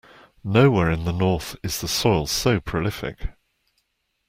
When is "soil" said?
1.87-2.25